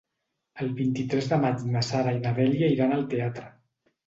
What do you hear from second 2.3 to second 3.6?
Dèlia iran al teatre.